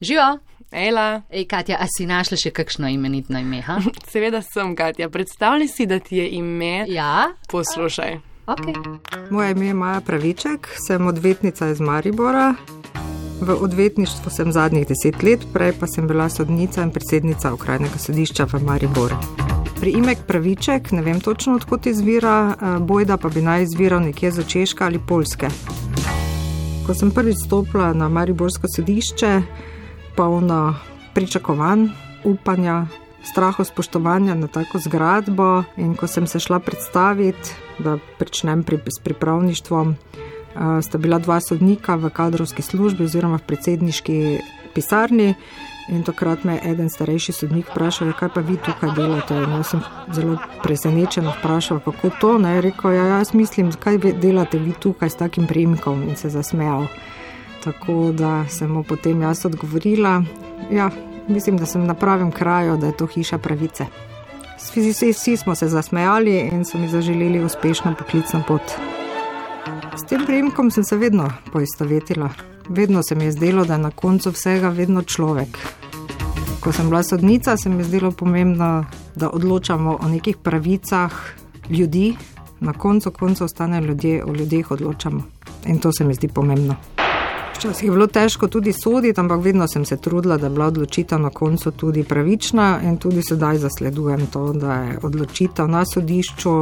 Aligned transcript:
Živo, 0.00 0.38
Ela, 0.70 1.22
Ej, 1.30 1.48
Katja, 1.50 1.76
a 1.80 1.86
si 1.90 2.04
našla 2.06 2.36
še 2.38 2.52
kakšno 2.54 2.86
imenitno 2.86 3.40
ime? 3.42 3.58
Ha? 3.66 3.80
seveda 4.12 4.38
sem 4.46 4.76
Katja. 4.78 5.08
Predstavljaj 5.10 5.68
si, 5.68 5.86
da 5.90 5.98
ti 5.98 6.20
je 6.20 6.28
ime. 6.38 6.84
Ja, 6.86 7.32
Poslušaj. 7.50 8.20
ok. 8.46 8.66
Moje 9.30 9.50
ime 9.50 9.66
je 9.66 9.74
Maja 9.74 10.00
Praviček, 10.00 10.68
sem 10.86 11.06
odvetnica 11.06 11.68
iz 11.74 11.80
Maribora. 11.80 12.54
V 13.40 13.56
odvetništvu 13.58 14.30
sem 14.30 14.52
zadnjih 14.54 14.86
deset 14.86 15.22
let, 15.22 15.42
prej 15.52 15.72
pa 15.80 15.86
sem 15.90 16.06
bila 16.06 16.28
sodnica 16.30 16.82
in 16.82 16.92
predsednica 16.94 17.52
okrajnega 17.54 17.98
sodišča 17.98 18.46
v 18.52 18.60
Mariboru. 18.62 19.18
Priimek 19.80 20.22
Praviček, 20.30 20.92
ne 20.94 21.02
vem 21.02 21.18
točno 21.20 21.56
odkot 21.58 21.86
izvira, 21.86 22.54
eh, 22.54 22.78
bojda 22.78 23.16
pa 23.16 23.28
bi 23.34 23.42
naj 23.42 23.66
izviral 23.66 24.06
nekje 24.06 24.30
za 24.30 24.42
Češke 24.46 24.84
ali 24.84 25.02
Polske. 25.08 25.50
Ko 26.86 26.94
sem 26.94 27.10
prvič 27.10 27.42
stopila 27.46 27.90
na 27.92 28.08
Mariborsko 28.08 28.70
sodišče, 28.76 29.42
polno 30.18 30.74
pričakovanj, 31.14 31.86
upanja, 32.24 32.86
strahu 33.22 33.64
spoštovanja 33.64 34.34
na 34.34 34.46
tako 34.46 34.78
zgradbo, 34.78 35.62
in 35.76 35.94
ko 35.94 36.06
sem 36.06 36.26
se 36.26 36.40
šla 36.40 36.58
predstaviti, 36.58 37.54
da 37.78 37.98
pričnem 38.18 38.64
pri, 38.64 38.78
s 38.86 38.98
pripravništvom, 39.04 39.88
uh, 39.88 40.82
sta 40.82 40.98
bila 40.98 41.18
dva 41.18 41.40
sodnika 41.40 41.94
v 41.94 42.10
kadrovski 42.10 42.62
službi 42.62 43.04
oziroma 43.04 43.38
v 43.38 43.46
predsedniški 43.46 44.38
pisarni. 44.74 45.34
In 45.88 46.02
takrat 46.02 46.44
me 46.44 46.58
je 46.58 46.72
eden 46.72 46.90
starejši 46.90 47.32
sodnik 47.32 47.70
vprašal, 47.70 48.10
kaj 48.12 48.28
pa 48.34 48.40
vi 48.40 48.56
tukaj 48.56 48.90
delate. 48.96 49.38
In 49.38 49.54
jaz 49.56 49.70
sem 49.70 49.84
zelo 50.12 50.34
presenečen 50.62 51.30
vprašal, 51.38 51.78
kako 51.80 52.10
to. 52.20 52.38
Ne? 52.38 52.56
Je 52.56 52.66
rekel, 52.66 52.92
ja, 52.92 53.06
jaz 53.06 53.32
mislim, 53.34 53.70
kaj 53.72 54.02
delate 54.18 54.58
vi 54.58 54.74
tukaj 54.80 55.14
s 55.14 55.16
takim 55.16 55.46
primkom 55.46 56.02
in 56.02 56.16
se 56.16 56.28
zasmejal. 56.28 56.90
Tako 57.64 58.12
da 58.12 58.44
sem 58.48 58.70
mu 58.70 58.82
potem 58.82 59.22
jaz 59.22 59.44
odgovorila, 59.46 60.22
ja, 60.70 60.90
mislim, 61.28 61.56
da 61.56 61.66
sem 61.66 61.86
na 61.86 61.94
pravem 61.94 62.30
kraju, 62.30 62.76
da 62.76 62.86
je 62.86 62.96
to 62.96 63.06
hiša 63.06 63.38
pravice. 63.38 63.86
Vsi, 64.58 64.90
vsi, 64.90 65.12
vsi 65.12 65.36
smo 65.36 65.54
se 65.54 65.68
zasmejali 65.68 66.38
in 66.52 66.64
so 66.64 66.78
mi 66.78 66.88
zaželeli 66.88 67.44
uspešno 67.44 67.94
poklicno 67.98 68.42
pot. 68.48 68.62
S 69.96 70.06
tem 70.08 70.26
prejemkom 70.26 70.70
sem 70.70 70.84
se 70.84 70.96
vedno 70.96 71.30
poistovetila. 71.52 72.30
Vedno 72.68 73.02
se 73.02 73.14
mi 73.14 73.24
je 73.24 73.32
zdelo, 73.32 73.64
da 73.64 73.72
je 73.72 73.78
na 73.78 73.90
koncu 73.90 74.30
vsega 74.30 74.68
vedno 74.68 75.02
človek. 75.02 75.58
Ko 76.60 76.72
sem 76.72 76.88
bila 76.88 77.02
sodnica, 77.02 77.56
se 77.56 77.68
mi 77.68 77.78
je 77.78 77.84
zdelo 77.84 78.10
pomembno, 78.10 78.84
da 79.14 79.30
odločamo 79.30 79.98
o 80.02 80.08
nekih 80.08 80.36
pravicah 80.36 81.12
ljudi, 81.70 82.16
na 82.60 82.72
koncu 82.72 83.10
koncev 83.10 83.44
ostane 83.44 83.80
ljudje, 83.80 84.24
o 84.24 84.32
ljudeh 84.32 84.70
odločamo. 84.70 85.22
In 85.66 85.78
to 85.78 85.92
se 85.92 86.04
mi 86.04 86.14
zdi 86.14 86.28
pomembno. 86.28 86.74
Včasih 87.58 87.84
je 87.84 87.90
bilo 87.90 88.06
težko 88.06 88.46
tudi 88.46 88.72
soditi, 88.72 89.20
ampak 89.20 89.40
vedno 89.42 89.66
sem 89.68 89.84
se 89.84 89.96
trudila, 89.96 90.36
da 90.36 90.46
je 90.46 90.50
bila 90.50 90.66
odločitev 90.66 91.18
na 91.18 91.30
koncu 91.30 91.70
tudi 91.70 92.04
pravična 92.04 92.80
in 92.84 92.96
tudi 92.96 93.22
sedaj 93.22 93.58
zasledujem 93.58 94.26
to, 94.26 94.52
da 94.52 94.74
je 94.74 94.98
odločitev 95.02 95.68
na 95.68 95.82
sodišču 95.84 96.52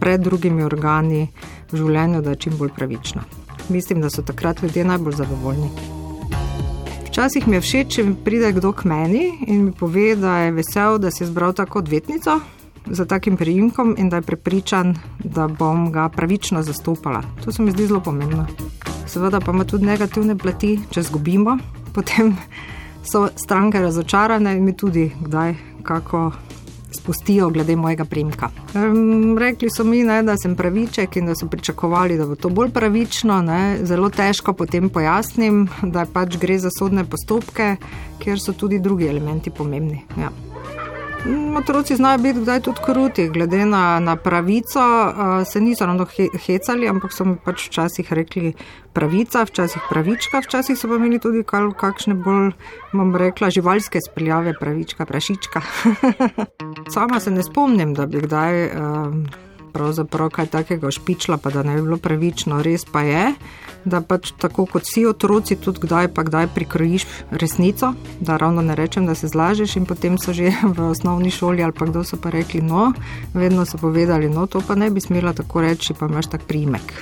pred 0.00 0.20
drugimi 0.20 0.62
organi 0.62 1.28
v 1.72 1.76
življenju, 1.76 2.20
da 2.20 2.30
je 2.30 2.36
čim 2.36 2.58
bolj 2.58 2.74
pravična. 2.76 3.24
Mislim, 3.68 4.04
da 4.04 4.10
so 4.10 4.22
takrat 4.22 4.62
ljudje 4.62 4.84
najbolj 4.84 5.16
zadovoljni. 5.22 5.70
Včasih 7.08 7.48
mi 7.48 7.56
je 7.56 7.64
všeč, 7.64 7.96
če 7.96 8.06
pride 8.24 8.52
kdo 8.52 8.76
k 8.76 8.84
meni 8.84 9.24
in 9.46 9.64
mi 9.64 9.72
pove, 9.72 10.12
da 10.16 10.42
je 10.44 10.52
vesel, 10.60 10.98
da 10.98 11.10
si 11.10 11.24
izbral 11.24 11.56
tako 11.56 11.80
odvetnico 11.80 12.40
za 12.86 13.04
takim 13.08 13.40
priimkom 13.40 13.96
in 13.98 14.12
da 14.12 14.20
je 14.20 14.28
prepričan, 14.28 14.92
da 15.24 15.48
bom 15.48 15.88
ga 15.92 16.10
pravično 16.12 16.62
zastopala. 16.62 17.24
To 17.44 17.52
se 17.52 17.62
mi 17.62 17.72
zdi 17.72 17.86
zelo 17.86 18.04
pomembno. 18.04 18.44
Seveda 19.14 19.38
pa 19.40 19.52
ima 19.52 19.64
tudi 19.64 19.86
negativne 19.86 20.34
plati, 20.34 20.72
če 20.90 21.04
zgubimo, 21.06 21.52
potem 21.94 22.32
so 23.06 23.28
stranke 23.38 23.78
razočarane 23.78 24.56
in 24.56 24.64
mi 24.64 24.72
tudi 24.74 25.04
kdaj 25.20 25.54
kako 25.86 26.32
spustijo 26.90 27.50
glede 27.54 27.76
mojega 27.76 28.04
primka. 28.04 28.48
Um, 28.74 29.38
rekli 29.38 29.70
so 29.70 29.84
mi, 29.84 30.02
ne, 30.02 30.22
da 30.22 30.34
sem 30.36 30.56
praviček 30.56 31.16
in 31.16 31.30
da 31.30 31.34
so 31.38 31.46
pričakovali, 31.46 32.18
da 32.18 32.26
bo 32.26 32.34
to 32.34 32.50
bolj 32.50 32.72
pravično. 32.74 33.38
Ne. 33.42 33.78
Zelo 33.86 34.10
težko 34.10 34.52
potem 34.52 34.90
pojasnim, 34.90 35.68
da 35.94 36.06
pač 36.12 36.34
gre 36.42 36.58
za 36.58 36.74
sodne 36.78 37.04
postopke, 37.04 37.76
kjer 38.18 38.42
so 38.42 38.52
tudi 38.52 38.82
drugi 38.82 39.06
elementi 39.14 39.54
pomembni. 39.54 40.02
Ja. 40.18 40.34
Mm, 41.24 41.56
Otroci 41.56 41.96
znajo 41.96 42.18
biti 42.18 42.40
kdaj 42.40 42.60
tudi 42.60 42.80
kruti, 42.84 43.28
glede 43.28 43.66
na, 43.66 44.00
na 44.00 44.16
pravico. 44.16 44.80
Uh, 44.80 45.46
se 45.46 45.60
niso 45.60 45.86
ravno 45.86 46.04
he, 46.04 46.28
hecali, 46.46 46.88
ampak 46.88 47.12
so 47.12 47.24
mi 47.24 47.36
pač 47.44 47.68
včasih 47.68 48.12
rekli 48.12 48.52
pravica, 48.92 49.44
včasih 49.44 49.82
pravička, 49.88 50.40
včasih 50.44 50.78
so 50.78 50.88
pa 50.88 50.98
imeli 51.00 51.18
tudi 51.18 51.42
kal, 51.42 51.72
kakšne 51.72 52.14
bolj, 52.14 52.52
bom 52.92 53.16
rekla, 53.16 53.50
živalske 53.50 54.00
speljave, 54.04 54.52
pravička, 54.60 55.06
prašička. 55.06 55.62
Sama 56.94 57.20
se 57.20 57.30
ne 57.30 57.42
spomnim, 57.42 57.94
da 57.94 58.06
bi 58.06 58.20
kdaj. 58.20 58.64
Uh, 58.66 59.42
Pravzaprav 59.74 60.28
kaj 60.30 60.46
takega 60.52 60.86
špičla, 60.94 61.34
pa 61.42 61.50
da 61.50 61.64
ne 61.66 61.74
bi 61.74 61.82
bilo 61.82 61.96
pravično, 61.98 62.60
res 62.62 62.84
pa 62.86 63.00
je, 63.02 63.24
da 63.84 64.00
pač 64.00 64.32
tako 64.40 64.66
kot 64.66 64.86
vsi 64.86 65.06
otroci, 65.06 65.56
tudi 65.56 65.84
kdaj 65.84 66.08
pa 66.14 66.24
kdaj 66.26 66.48
prikrojiš 66.54 67.06
resnico, 67.30 67.92
da 68.20 68.36
ravno 68.36 68.62
ne 68.62 68.74
rečem, 68.74 69.06
da 69.06 69.14
se 69.14 69.28
zlažeš 69.28 69.76
in 69.76 69.86
potem 69.86 70.18
so 70.18 70.32
že 70.32 70.52
v 70.76 70.90
osnovni 70.90 71.30
šoli 71.30 71.62
ali 71.62 71.72
pa 71.72 71.86
kdo 71.86 72.04
so 72.04 72.16
pa 72.16 72.30
rekli, 72.30 72.62
no, 72.62 72.92
vedno 73.34 73.66
so 73.66 73.78
povedali, 73.78 74.28
no, 74.28 74.46
to 74.46 74.60
pa 74.60 74.74
ne 74.74 74.90
bi 74.90 75.00
smela 75.00 75.32
tako 75.32 75.60
reči, 75.60 75.94
pa 75.94 76.06
imaš 76.06 76.30
tak 76.30 76.46
primek. 76.48 76.94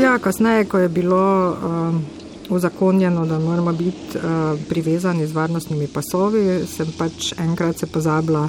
Ja, 0.00 0.18
kasneje, 0.18 0.64
ko 0.64 0.78
je 0.78 0.88
bilo 0.88 1.54
um, 1.54 2.02
uzakonjeno, 2.50 3.26
da 3.26 3.38
moramo 3.38 3.72
biti 3.72 4.18
uh, 4.18 4.58
privezani 4.68 5.26
z 5.26 5.32
varnostnimi 5.32 5.86
pasovi, 5.86 6.66
sem 6.66 6.88
pač 6.98 7.32
enkrat 7.38 7.78
se 7.78 7.86
pozabila 7.86 8.48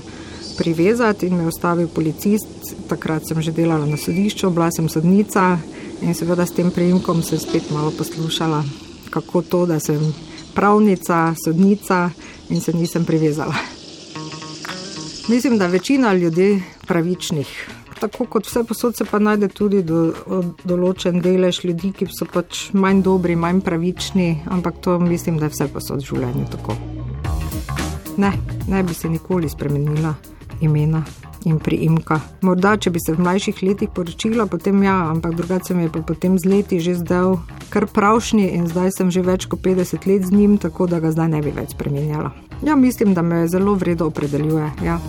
privezati 0.58 1.28
in 1.28 1.36
me 1.36 1.48
ustavil 1.48 1.88
policist. 1.88 2.48
Takrat 2.88 3.28
sem 3.28 3.42
že 3.42 3.52
delala 3.52 3.86
na 3.86 3.98
sodišču, 3.98 4.50
bila 4.50 4.72
sem 4.72 4.90
sodnica 4.90 5.58
in 6.02 6.16
seveda 6.16 6.46
s 6.46 6.56
tem 6.56 6.72
prejemkom 6.72 7.24
sem 7.24 7.40
spet 7.40 7.72
malo 7.72 7.92
poslušala, 7.92 8.64
kako 9.10 9.42
to, 9.42 9.66
da 9.66 9.80
sem 9.80 10.14
pravnica, 10.56 11.34
sodnica 11.46 12.10
in 12.50 12.62
se 12.62 12.74
nisem 12.74 13.06
privezala. 13.06 13.56
Mislim, 15.28 15.58
da 15.58 15.68
večina 15.68 16.14
ljudi 16.14 16.64
pravičnih. 16.88 17.70
Tako 18.00 18.26
kot 18.26 18.48
vse 18.48 18.64
posod 18.64 18.98
se 18.98 19.06
pa 19.06 19.20
najde 19.20 19.48
tudi 19.48 19.82
do, 19.84 20.14
določen 20.64 21.22
delež 21.24 21.64
ljudi, 21.64 21.94
ki 21.96 22.08
so 22.12 22.28
pač 22.30 22.70
manj 22.74 23.02
dobri, 23.08 23.36
manj 23.36 23.64
pravični, 23.66 24.44
ampak 24.52 24.82
to 24.84 25.00
mislim, 25.00 25.40
da 25.40 25.48
je 25.48 25.56
vse 25.56 25.68
posod 25.74 26.04
v 26.04 26.10
življenju 26.12 26.46
tako. 26.52 26.78
Ne, 28.18 28.32
ne 28.68 28.84
bi 28.84 28.94
se 28.94 29.10
nikoli 29.10 29.50
spremenila 29.50 30.14
imena 30.62 31.04
in 31.46 31.60
priimka. 31.60 32.20
Morda, 32.42 32.76
če 32.78 32.92
bi 32.92 33.00
se 33.00 33.14
v 33.14 33.24
mlajših 33.26 33.62
letih 33.64 33.90
poročila, 33.94 34.48
potem 34.50 34.84
ja, 34.84 34.96
ampak 35.12 35.36
drugače 35.38 35.78
mi 35.78 35.88
je 35.88 35.94
pa 35.94 36.02
potem 36.02 36.40
z 36.40 36.46
leti 36.50 36.80
že 36.80 36.98
zdel 37.00 37.38
kar 37.70 37.88
pravšnji 37.88 38.50
in 38.58 38.68
zdaj 38.68 38.92
sem 38.98 39.12
že 39.12 39.22
več 39.22 39.46
kot 39.46 39.62
50 39.62 40.08
let 40.10 40.26
z 40.26 40.32
njim, 40.32 40.58
tako 40.58 40.88
da 40.88 41.00
ga 41.00 41.14
zdaj 41.14 41.30
ne 41.30 41.42
bi 41.46 41.54
več 41.56 41.78
spremenjala. 41.78 42.34
Ja, 42.66 42.76
mislim, 42.76 43.14
da 43.14 43.22
me 43.22 43.48
zelo 43.48 43.76
vredno 43.76 44.08
opredeljuje. 44.08 44.72
Ja. 44.84 45.00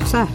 Vse. 0.00 0.26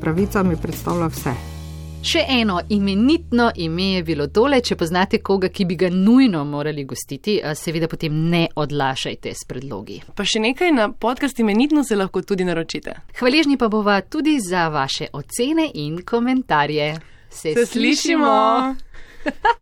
Pravica 0.00 0.42
mi 0.42 0.56
predstavlja 0.56 1.08
vse. 1.10 1.57
Še 2.02 2.22
eno 2.28 2.60
imenitno 2.68 3.50
ime 3.56 3.92
je 3.92 4.02
bilo 4.02 4.26
tole, 4.26 4.60
če 4.60 4.76
poznate 4.78 5.18
koga, 5.18 5.50
ki 5.50 5.64
bi 5.66 5.76
ga 5.76 5.90
nujno 5.90 6.44
morali 6.46 6.84
gostiti, 6.86 7.40
a 7.42 7.54
seveda 7.58 7.88
potem 7.90 8.14
ne 8.30 8.44
odlašajte 8.54 9.34
s 9.34 9.44
predlogi. 9.48 9.98
Pa 10.14 10.24
še 10.24 10.40
nekaj 10.46 10.72
na 10.72 10.88
podcast 10.92 11.42
imenitno 11.42 11.84
se 11.84 11.98
lahko 11.98 12.22
tudi 12.22 12.46
naročite. 12.46 12.94
Hvaležni 13.18 13.58
pa 13.58 13.68
bova 13.68 14.00
tudi 14.00 14.38
za 14.40 14.68
vaše 14.72 15.10
ocene 15.12 15.70
in 15.74 16.02
komentarje. 16.06 16.92
Se 17.30 17.56
slišimo! 17.66 18.34